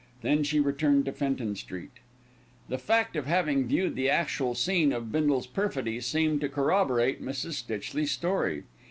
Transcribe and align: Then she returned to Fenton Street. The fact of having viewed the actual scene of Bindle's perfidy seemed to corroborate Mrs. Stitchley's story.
Then 0.23 0.41
she 0.43 0.59
returned 0.59 1.05
to 1.05 1.11
Fenton 1.11 1.55
Street. 1.55 1.91
The 2.69 2.79
fact 2.79 3.15
of 3.15 3.27
having 3.27 3.67
viewed 3.67 3.93
the 3.93 4.09
actual 4.09 4.55
scene 4.55 4.91
of 4.91 5.11
Bindle's 5.11 5.45
perfidy 5.45 6.01
seemed 6.01 6.41
to 6.41 6.49
corroborate 6.49 7.21
Mrs. 7.21 7.53
Stitchley's 7.63 8.09
story. 8.09 8.63